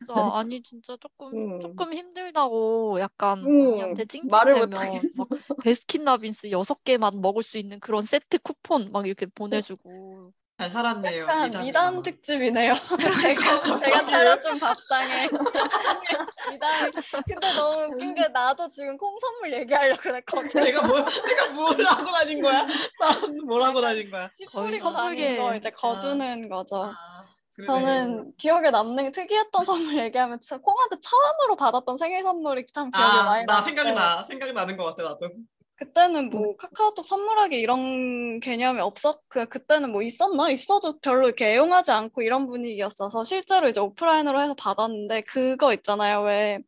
[0.00, 1.60] 진짜 아니 진짜 조금 음.
[1.60, 5.08] 조금 힘들다고 약간 음, 찡찡대면 못하겠어.
[5.16, 5.28] 막
[5.62, 11.22] 베스킨라빈스 여섯 개만 먹을 수 있는 그런 세트 쿠폰 막 이렇게 보내주고 잘 살았네요.
[11.22, 12.02] 약간 미담, 미담 미담.
[12.02, 12.74] 특집이네요.
[13.22, 15.28] 제가, 제가 차려준 밥상에
[16.50, 16.90] 미담이.
[17.28, 20.64] 근데 너무 웃긴 게 나도 지금 콩 선물 얘기하려고 그랬거든.
[20.64, 22.66] 내가 뭘 내가 뭘 하고 다닌 거야?
[22.98, 24.28] 난뭘 하고 다닌 거야?
[24.36, 25.36] 씨 거의 뿌리고 다닌.
[25.38, 26.86] 거 이제 거두는 거죠.
[26.86, 27.24] 아.
[27.64, 33.22] 저는 기억에 남는 특이했던 선물 얘기하면 진짜 콩한테 처음으로 받았던 생일 선물이 참 기억에 아,
[33.24, 34.22] 많이 나 생각나.
[34.24, 35.30] 생각나는 것 같아, 나도.
[35.78, 41.92] 그때는 뭐 카카오톡 선물하기 이런 개념이 없었 그 그때는 뭐 있었나 있어도 별로 이렇게 애용하지
[41.92, 46.62] 않고 이런 분위기였어서 실제로 이제 오프라인으로 해서 받았는데 그거 있잖아요 왜그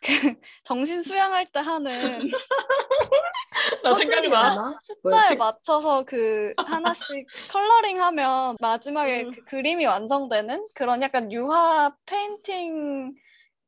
[0.64, 1.92] 정신 수양할 때 하는
[3.82, 4.54] 나 생각나.
[4.54, 4.80] 나?
[4.82, 9.30] 숫자에 맞춰서 그 하나씩 coloring 하면 마지막에 음.
[9.32, 13.14] 그 그림이 완성되는 그런 약간 유화 painting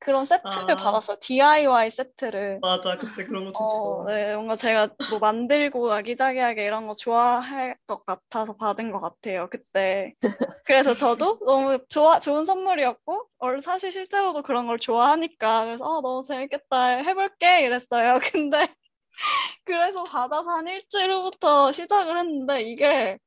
[0.00, 0.76] 그런 세트를 아.
[0.76, 1.16] 받았어요.
[1.20, 2.61] DIY 세트를.
[2.61, 3.64] 맞아, 그때 그런 거 줬어.
[4.00, 9.48] 어, 네, 뭔가 제가 뭐 만들고 아기자기하게 이런 거 좋아할 것 같아서 받은 것 같아요,
[9.50, 10.14] 그때.
[10.64, 16.22] 그래서 저도 너무 좋아, 좋은 선물이었고, 얼- 사실 실제로도 그런 걸 좋아하니까, 그래서 아, 너무
[16.22, 18.18] 재밌겠다, 해볼게, 이랬어요.
[18.32, 18.66] 근데,
[19.64, 23.18] 그래서 받아서 한 일주일 후부터 시작을 했는데, 이게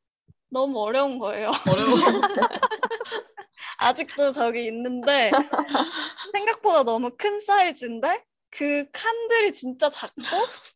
[0.49, 1.51] 너무 어려운 거예요.
[1.67, 1.95] 어려워.
[3.77, 5.31] 아직도 저기 있는데
[6.33, 10.13] 생각보다 너무 큰 사이즈인데 그 칸들이 진짜 작고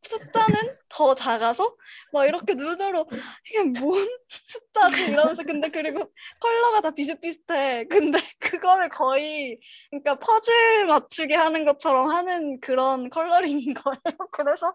[0.02, 1.76] 숫자는 더 작아서
[2.14, 3.06] 막 이렇게 눈으로
[3.50, 6.10] 이게 뭔 숫자지 이러면서 근데 그리고
[6.40, 9.60] 컬러가 다 비슷비슷해 근데 그거를 거의
[9.90, 14.00] 그러니까 퍼즐 맞추기 하는 것처럼 하는 그런 컬러링인 거예요
[14.32, 14.74] 그래서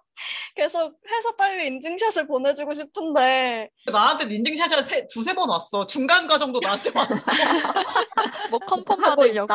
[0.54, 5.86] 계속 해서 빨리 인증샷을 보내주고 싶은데 나한테 인증샷이 한 세- 두세 번 왔어.
[5.86, 7.32] 중간 과정도 나한테 왔어.
[8.50, 9.54] 뭐 컨펌 하고 받으려고.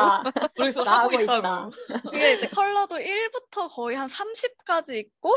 [0.56, 1.38] 그래서 나 하고 하고 있다고.
[1.38, 1.70] 있다.
[2.10, 5.34] 그게 이제 컬러도 1 부터 거의 한 30까지 있고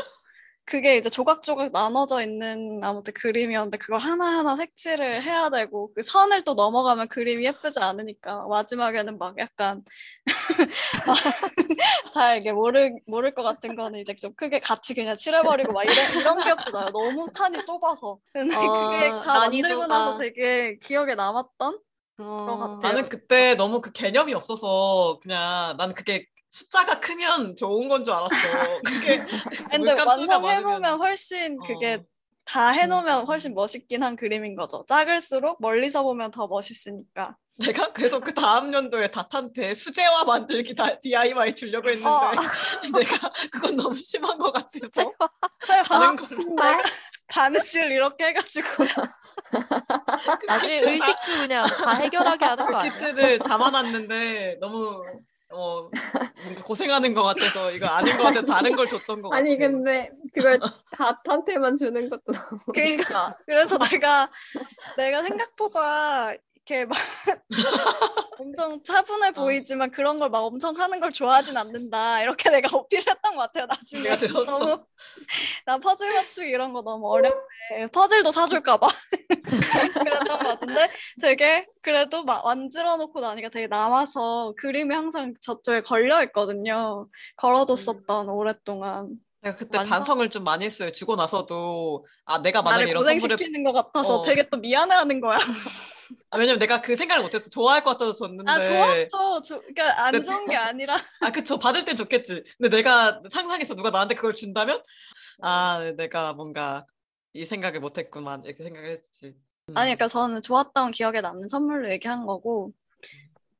[0.64, 6.54] 그게 이제 조각조각 나눠져 있는 아무튼 그림이었는데 그걸 하나하나 색칠을 해야 되고 그 선을 또
[6.54, 9.82] 넘어가면 그림이 예쁘지 않으니까 마지막에는 막 약간
[12.14, 15.96] 잘 이게 모를 모를 것 같은 거는 이제 좀 크게 같이 그냥 칠해버리고 막 이런
[16.20, 16.90] 이런 기억도 나요.
[16.90, 21.78] 너무 칸이 좁아서 근데 어, 그게 다 만들고 난이도가- 나서 되게 기억에 남았던
[22.18, 22.78] 어, 같아요.
[22.82, 28.30] 나는 그때 너무 그 개념이 없어서 그냥 나는 그게 숫자가 크면 좋은 건 줄 알았어.
[28.86, 29.24] 그게
[29.70, 32.04] 근데 완성해보면 많으면- 훨씬 그게 어.
[32.44, 34.84] 다 해놓으면 훨씬 멋있긴 한 그림인 거죠.
[34.88, 37.36] 작을수록 멀리서 보면 더 멋있으니까.
[37.56, 42.30] 내가 그래서 그 다음 연도에 다탄테 수제화 만들기 다 DIY 주려고 했는데 어.
[42.98, 45.12] 내가 그건 너무 심한 것 같아서
[45.84, 46.82] 다른 바, 거 신발?
[47.28, 48.66] 바느질 이렇게 해가지고
[50.46, 52.92] 나중에 의식주 그냥 다 해결하게 하는 거 아니야?
[52.92, 55.02] 키트를 담아놨는데 너무
[55.52, 55.90] 어
[56.44, 59.40] 뭔가 고생하는 것 같아서 이거 아닌 것 같아서 다른 걸 줬던 것 같아.
[59.40, 60.60] 아니 근데 그걸
[61.24, 64.30] 다한테만 주는 것도 너무 그러니까 그래서 내가
[64.96, 66.32] 내가 생각보다
[66.70, 66.96] 이렇게 막
[68.38, 72.22] 엄청 차분해 보이지만 그런 걸 막 엄청 하는 걸 좋아하진 않는다.
[72.22, 74.02] 이렇게 내가 어필했던 것 같아요 나중에.
[74.04, 74.58] 내가 들었어.
[74.58, 74.78] 너무
[75.66, 77.88] 나 퍼즐 맞추기 이런 거 너무 어렵네.
[77.92, 78.88] 퍼즐도 사줄까 봐.
[79.44, 86.22] 그랬던 것 같은데 되게 그래도 막 만들어 놓고 나니까 되게 남아서 그림이 항상 저쪽에 걸려
[86.24, 87.08] 있거든요.
[87.36, 89.10] 걸어뒀었던 오랫동안
[89.42, 90.90] 내가 그때 완성- 반성을 좀 많이 했어요.
[90.92, 94.22] 주고 나서도 아 내가 만약에 나를 이런 선물을 고생시키는 것 같아서 어.
[94.22, 95.38] 되게 또 미안해하는 거야
[96.30, 97.48] 아, 왜냐면 내가 그 생각을 못했어.
[97.48, 98.50] 좋아할 것 같아서 줬는데.
[98.50, 99.42] 아 좋았죠.
[99.42, 100.22] 저, 그러니까 안 네.
[100.22, 101.58] 좋은 게 아니라 아, 그쵸.
[101.58, 102.42] 받을 땐 좋겠지.
[102.58, 104.82] 근데 내가 상상해서 누가 나한테 그걸 준다면,
[105.40, 106.84] 아, 내가 뭔가
[107.32, 108.44] 이 생각을 못했구만.
[108.44, 109.36] 이렇게 생각을 했지.
[109.68, 109.76] 음.
[109.76, 112.72] 아니 그러니까 저는 좋았던 기억에 남는 선물로 얘기한 거고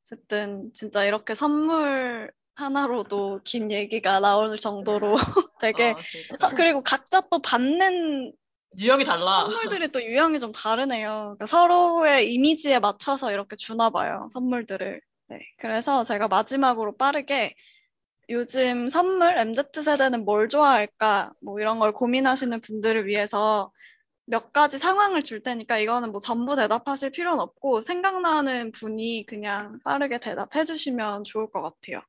[0.05, 5.15] 어쨌든 진짜 이렇게 선물 하나로도 긴 얘기가 나올 정도로
[5.61, 5.95] 되게
[6.41, 8.33] 아, 그리고 각자 또 받는
[8.79, 9.41] 유형이 달라.
[9.41, 11.37] 선물들이 또 유형이 좀 다르네요.
[11.39, 15.01] 그러니까 서로의 이미지에 맞춰서 이렇게 주나 봐요, 선물들을.
[15.29, 17.55] 네, 그래서 제가 마지막으로 빠르게
[18.29, 23.73] 요즘 선물 MZ세대는 뭘 좋아할까 뭐 이런 걸 고민하시는 분들을 위해서
[24.25, 30.21] 몇 가지 상황을 줄 테니까 이거는 뭐 전부 대답하실 필요는 없고 생각나는 분이 그냥 빠르게
[30.21, 32.01] 대답해 주시면 좋을 것 같아요.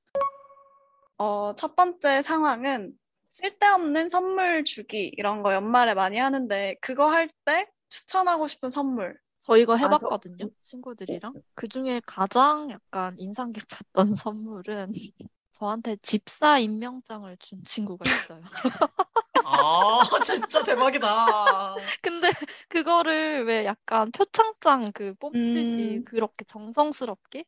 [1.22, 2.94] 어, 첫 번째 상황은
[3.30, 9.18] 쓸데없는 선물 주기 이런 거 연말에 많이 하는데 그거 할 때 추천하고 싶은 선물.
[9.42, 11.34] 저 이거 아, 저- 해봤거든요, 친구들이랑.
[11.56, 14.94] 그 중에 가장 약간 인상 깊었던 선물은
[15.52, 18.42] 저한테 집사 임명장을 준 친구가 있어요.
[19.44, 21.76] 아, 진짜 대박이다.
[22.02, 22.30] 근데
[22.70, 26.04] 그거를 왜 약간 표창장 그 뽑듯이 음.
[26.06, 27.46] 그렇게 정성스럽게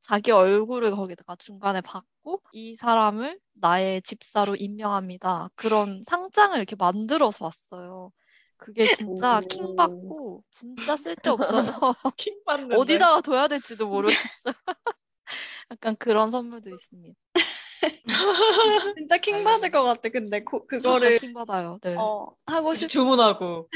[0.00, 5.50] 자기 얼굴을 거기다가 중간에 받고 이 사람을 나의 집사로 임명합니다.
[5.54, 8.12] 그런 상장을 이렇게 만들어서 왔어요.
[8.56, 9.48] 그게 진짜 오.
[9.48, 12.76] 킹 받고 진짜 쓸데없어서 킹 받는데.
[12.76, 14.54] 어디다가 둬야 될지도 모르겠어요.
[15.70, 17.14] 약간 그런 선물도 있습니다.
[18.96, 20.08] 진짜 킹 받을 것 같아.
[20.08, 21.78] 근데 고- 그거를 킹 받아요.
[21.82, 21.94] 네.
[21.96, 23.44] 어, 하고 싶 주문하고.
[23.44, 23.68] 어.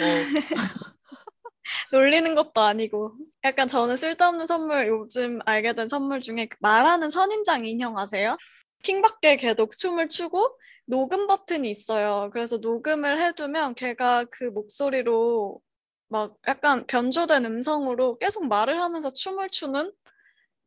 [1.92, 3.14] 놀리는 것도 아니고.
[3.44, 8.37] 약간 저는 쓸데없는 선물 요즘 알게 된 선물 중에 그 말하는 선인장 인형 아세요?
[8.83, 12.31] 킹밖에 걔도 춤을 추고 녹음 버튼이 있어요.
[12.33, 15.61] 그래서 녹음을 해두면 걔가 그 목소리로
[16.09, 19.92] 막 약간 변조된 음성으로 계속 말을 하면서 춤을 추는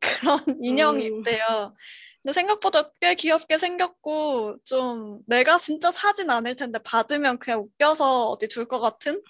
[0.00, 1.18] 그런 인형이 음.
[1.20, 1.74] 있대요.
[2.22, 8.48] 근데 생각보다 꽤 귀엽게 생겼고 좀 내가 진짜 사진 않을 텐데 받으면 그냥 웃겨서 어디
[8.48, 9.22] 둘 것 같은?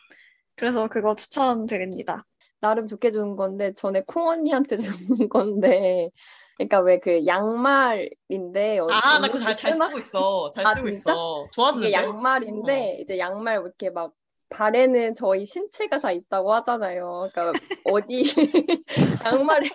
[0.57, 2.25] 그래서 그거 추천드립니다.
[2.61, 6.11] 나름 좋게 준 건데 전에 콩 언니한테 준 건데
[6.57, 10.51] 그러니까 왜 그 양말인데 어- 아, 나 언니 그거 잘, 잘 쓰고 있어.
[10.51, 11.13] 잘 아, 쓰고 진짜?
[11.13, 11.49] 있어.
[11.53, 11.93] 좋았는데?
[11.93, 14.13] 양말인데 이제 양말 이렇게 막
[14.49, 17.29] 발에는 저희 신체가 다 있다고 하잖아요.
[17.35, 18.23] 그러니까 어디
[19.25, 19.69] 양말에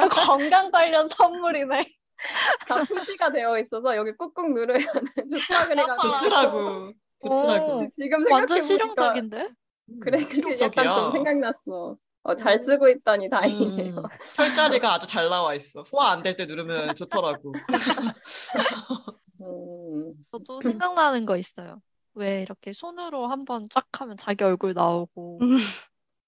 [0.00, 1.84] 또 건강 관련 선물이네.
[2.68, 4.86] 다 표시가 되어 있어서 여기 꾹꾹 누르면
[5.30, 6.92] 좋다 그래가지고 좋더라고.
[7.20, 7.72] 좋더라고.
[7.78, 9.48] 오, 지금 완전 실용적인데?
[10.00, 10.94] 그래 그게 약간.
[10.94, 11.96] 좀 생각났어.
[12.22, 13.94] 어, 잘 쓰고 있다니 다행이네요.
[13.96, 14.02] 음,
[14.36, 15.84] 혈자리가 아주 잘 나와 있어.
[15.84, 17.52] 소화 안 될 때 누르면 좋더라고.
[19.40, 20.14] 음.
[20.32, 21.80] 저도 생각나는 거 있어요.
[22.14, 25.58] 왜 이렇게 손으로 한번 쫙 하면 자기 얼굴 나오고 음.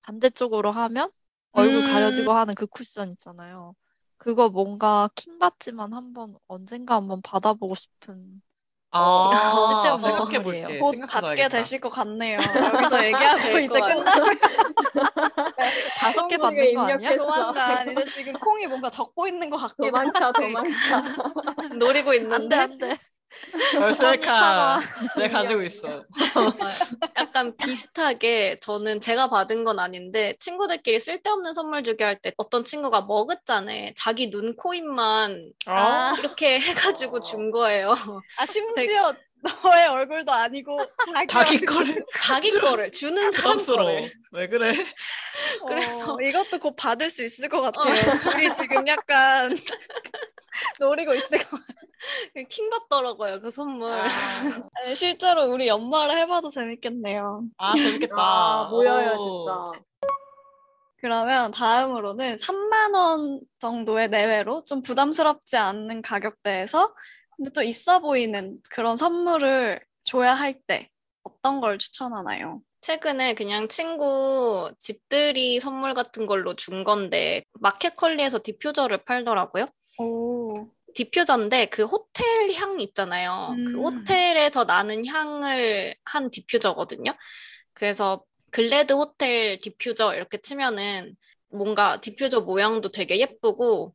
[0.02, 1.10] 반대쪽으로 하면
[1.52, 1.84] 얼굴 음.
[1.86, 3.74] 가려지고 하는 그 쿠션 있잖아요.
[4.18, 8.42] 그거 뭔가 킹 받지만 한번 언젠가 한번 받아보고 싶은
[8.90, 10.60] 아, 쓸데없는 생각해볼게.
[10.62, 10.80] 선물이에요.
[10.82, 11.48] 곧 받게 생각해봐야겠다.
[11.58, 12.38] 되실 것 같네요.
[12.74, 13.78] 여기서 얘기하고 될 이제.
[13.80, 14.04] 끝나면
[15.98, 17.16] 다섯 개콩 받는 거 아니야?
[17.16, 20.68] 조만간 이제 지금 콩이 뭔가 적고 있는 것 같기도 하고 도망쳐 도망쳐.
[21.78, 22.96] 노리고 안 돼, 있는데 안 돼.
[23.74, 24.80] 열셀카
[25.16, 26.04] 내가 가지고 있어.
[27.18, 33.02] 약간 비슷하게 저는 제가 받은 건 아닌데 친구들끼리 쓸데없는 선물 주기 할 때 어떤 친구가
[33.02, 37.94] 머그잔에 자기 눈, 코, 입만 아, 이렇게 해가지고 준 거예요.
[38.38, 39.14] 아 심지어
[39.62, 40.80] 너의 얼굴도 아니고
[41.14, 41.64] 자기, 자기.
[41.64, 43.56] 거를 자기 거를 주는 사람.
[43.56, 44.12] 거를.
[44.32, 44.72] 왜 그래?
[45.68, 47.94] 그래서- 어, 이것도 곧 받을 수 있을 것 같아요.
[48.14, 49.56] 둘이 지금 약간
[50.80, 51.77] 노리고 있을 것 같아요.
[52.48, 53.90] 킹 받더라고요 그 선물.
[53.92, 54.08] 아니,
[54.96, 57.42] 실제로 우리 연말에 해봐도 재밌겠네요.
[57.58, 58.14] 아 재밌겠다.
[58.16, 59.42] 아 모여요 오.
[59.44, 59.84] 진짜.
[61.00, 66.92] 그러면 다음으로는 3만 원 정도의 내외로 좀 부담스럽지 않는 가격대에서
[67.36, 70.88] 근데 또 있어 보이는 그런 선물을 줘야 할 때
[71.22, 72.62] 어떤 걸 추천하나요?
[72.80, 79.66] 최근에 그냥 친구 집들이 선물 같은 걸로 준 건데 마켓컬리에서 디퓨저를 팔더라고요.
[79.98, 80.68] 오.
[80.98, 83.54] 디퓨저인데 그 호텔 향 있잖아요.
[83.54, 83.84] 그 음.
[83.84, 87.16] 호텔에서 나는 향을 한 디퓨저거든요.
[87.72, 91.14] 그래서 글래드 호텔 디퓨저 이렇게 치면은
[91.50, 93.94] 뭔가 디퓨저 모양도 되게 예쁘고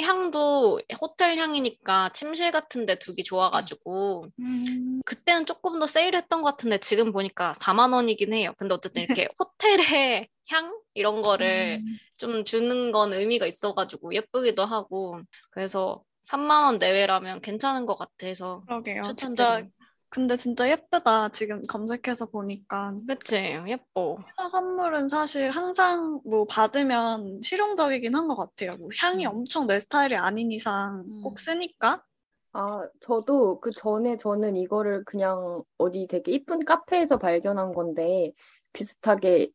[0.00, 5.00] 향도 호텔 향이니까 침실 같은 데 두기 좋아가지고 음.
[5.04, 8.54] 그때는 조금 더 세일했던 것 같은데 지금 보니까 4만 원이긴 해요.
[8.58, 11.98] 근데 어쨌든 이렇게 호텔의 향 이런 거를 음.
[12.16, 19.02] 좀 주는 건 의미가 있어가지고 예쁘기도 하고 그래서 3만 원 내외라면 괜찮은 것 같아서 그러게요.
[19.02, 19.74] 진짜 추천드립니다.
[20.08, 21.28] 근데 진짜 예쁘다.
[21.30, 22.94] 지금 검색해서 보니까.
[23.08, 24.16] 그치 예뻐.
[24.28, 28.76] 회사 선물은 사실 항상 뭐 받으면 실용적이긴 한 것 같아요.
[28.76, 29.30] 뭐 향이 음.
[29.30, 31.22] 엄청 내 스타일이 아닌 이상 음.
[31.22, 32.04] 꼭 쓰니까.
[32.52, 38.30] 아, 저도 그 전에 저는 이거를 그냥 어디 되게 이쁜 카페에서 발견한 건데
[38.72, 39.50] 비슷하게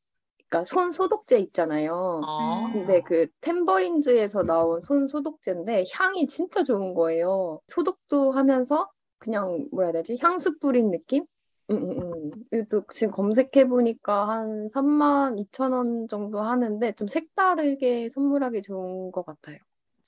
[0.50, 2.22] 그러니까 손 소독제 있잖아요.
[2.26, 2.72] 어.
[2.74, 7.62] 근데 그 템버린즈에서 나온 손 소독제인데 향이 진짜 좋은 거예요.
[7.68, 10.18] 소독도 하면서 그냥 뭐라 해야 되지?
[10.20, 11.26] 향수 뿌린 느낌?
[11.72, 12.32] 응, 응, 응.
[12.52, 19.26] 이것도 지금 검색해 보니까 한 3만 2천 원 정도 하는데 좀 색다르게 선물하기 좋은 것
[19.26, 19.60] 같아요.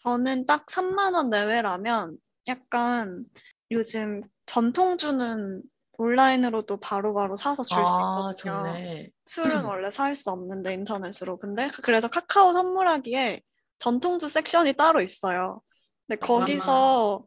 [0.02, 3.26] 저는 딱 3만 원 내외라면 약간
[3.70, 5.62] 요즘 전통 주는
[6.02, 8.64] 온라인으로도 바로바로 사서 줄수 아, 있거든요.
[8.74, 9.12] 좋네.
[9.28, 11.38] 술은 원래 살 수 없는데 인터넷으로.
[11.38, 13.42] 근데 그래서 카카오 선물하기에
[13.78, 15.62] 전통주 섹션이 따로 있어요.
[16.08, 17.26] 근데 거기서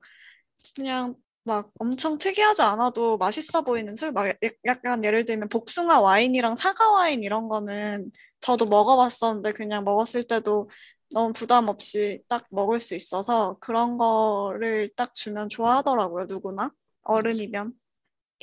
[0.74, 4.32] 그냥 막 엄청 특이하지 않아도 맛있어 보이는 술, 막 야-
[4.66, 8.10] 약간 예를 들면 복숭아 와인이랑 사과 와인 이런 거는
[8.40, 10.70] 저도 먹어봤었는데 그냥 먹었을 때도
[11.10, 16.70] 너무 부담 없이 딱 먹을 수 있어서 그런 거를 딱 주면 좋아하더라고요, 누구나.
[17.02, 17.72] 어른이면.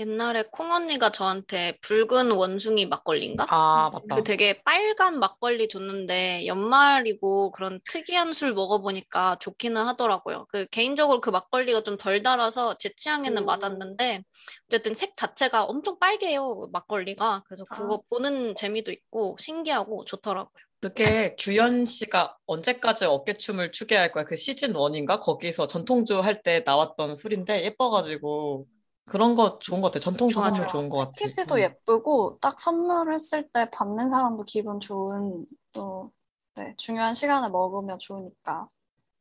[0.01, 3.45] 옛날에 콩 언니가 저한테 붉은 원숭이 막걸리인가?
[3.49, 4.15] 아, 맞다.
[4.15, 10.47] 그 되게 빨간 막걸리 줬는데 연말이고 그런 특이한 술 먹어보니까 좋기는 하더라고요.
[10.49, 13.45] 그 개인적으로 그 막걸리가 좀 덜 달아서 제 취향에는 오.
[13.45, 14.23] 맞았는데
[14.67, 17.43] 어쨌든 색 자체가 엄청 빨개요 막걸리가.
[17.45, 18.07] 그래서 그거 아.
[18.09, 20.63] 보는 재미도 있고 신기하고 좋더라고요.
[20.81, 24.23] 그게 규현 씨가 언제까지 어깨춤을 추게 할 거야?
[24.25, 25.19] 그 시즌 1인가?
[25.21, 28.65] 거기서 전통주 할 때 나왔던 술인데 예뻐가지고
[29.05, 29.99] 그런 거 좋은 것 같아.
[29.99, 30.67] 전통주 좋아, 선물 좋아.
[30.67, 31.11] 좋은 것 같아.
[31.19, 31.59] 패키지도 음.
[31.59, 36.11] 예쁘고 딱 선물했을 때 받는 사람도 기분 좋은 또
[36.55, 38.67] 네, 중요한 시간에 먹으면 좋으니까.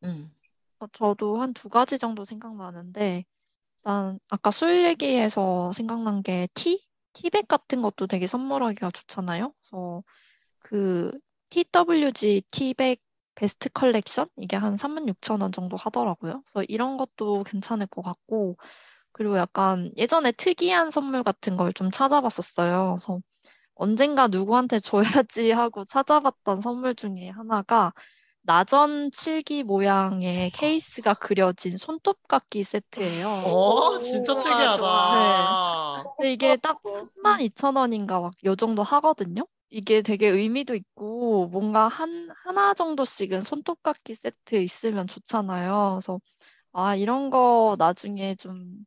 [0.04, 0.30] 음.
[0.78, 3.24] 어, 저도 한 두 가지 정도 생각나는데,
[3.78, 6.84] 일단 아까 술 얘기해서 생각난 게 티?
[7.14, 9.52] 티백 같은 것도 되게 선물하기가 좋잖아요.
[9.62, 10.02] 그래서
[10.60, 11.12] 그
[11.50, 13.00] TWG 티백
[13.34, 14.28] 베스트 컬렉션?
[14.36, 16.42] 이게 한 36,000원 정도 하더라고요.
[16.46, 18.56] 그래서 이런 것도 괜찮을 것 같고,
[19.20, 22.96] 그리고 약간 예전에 특이한 선물 같은 걸 좀 찾아봤었어요.
[22.98, 23.20] 그래서
[23.76, 24.80] 언젠가 누구한테
[25.26, 27.92] 줘야지 하고 찾아봤던 선물 중에 하나가
[28.42, 33.28] 나전 칠기 모양의 케이스가 그려진 손톱깎이 세트예요.
[33.30, 35.56] 어, 진짜 좋아, 특이하다.
[36.16, 39.46] 근데 이게 딱 32,000원인가 막 요 정도 하거든요.
[39.70, 45.92] 이게 되게 의미도 있고 뭔가 한 하나 정도씩은 손톱깎이 세트 있으면 좋잖아요.
[46.00, 46.20] 그래서
[46.72, 48.84] 아, 이런 거 나중에 좀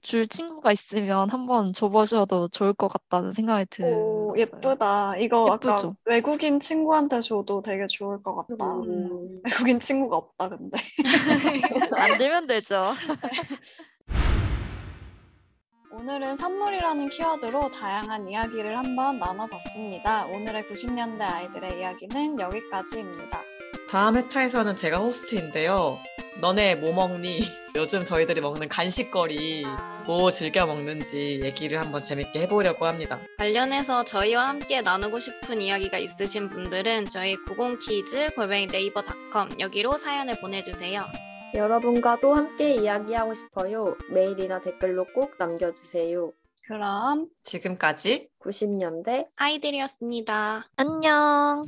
[0.00, 3.96] 줄 친구가 있으면 한번 줘보셔도 좋을 것 같다는 생각이 들어요.
[3.96, 5.16] 오, 예쁘다.
[5.18, 5.94] 이거 예쁘죠?
[6.06, 8.72] 외국인 친구한테 줘도 되게 좋을 것 같다.
[8.76, 9.40] 음.
[9.44, 10.78] 외국인 친구가 없다, 근데.
[11.90, 12.92] 만들면 되죠.
[15.92, 20.26] 오늘은 선물이라는 키워드로 다양한 이야기를 한번 나눠봤습니다.
[20.26, 23.40] 오늘의 90년대 아이들의 이야기는 여기까지입니다.
[23.88, 25.98] 다음 회차에서는 제가 호스트인데요.
[26.40, 27.40] 너네 뭐 먹니?
[27.76, 29.64] 요즘 저희들이 먹는 간식거리
[30.06, 33.18] 뭐 즐겨 먹는지 얘기를 한번 재밌게 해보려고 합니다.
[33.38, 41.04] 관련해서 저희와 함께 나누고 싶은 이야기가 있으신 분들은 저희 90키즈 골뱅이 네이버닷컴 여기로 사연을 보내주세요.
[41.54, 43.96] 여러분과도 함께 이야기하고 싶어요.
[44.10, 46.32] 메일이나 댓글로 꼭 남겨주세요.
[46.66, 50.68] 그럼 지금까지 90년대 아이들이었습니다.
[50.76, 51.62] 안녕.